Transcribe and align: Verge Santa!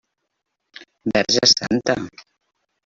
Verge 1.13 1.45
Santa! 1.45 1.93